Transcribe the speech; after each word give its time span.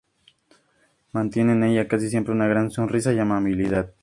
Mantiene 1.11 1.51
en 1.53 1.63
ella 1.63 1.87
casi 1.87 2.09
siempre 2.09 2.33
una 2.33 2.47
gran 2.47 2.71
sonrisa 2.71 3.13
y 3.13 3.19
amabilidad. 3.19 3.93